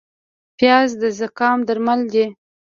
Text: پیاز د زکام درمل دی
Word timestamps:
پیاز 0.57 0.89
د 1.01 1.03
زکام 1.19 1.59
درمل 1.67 2.01
دی 2.13 2.25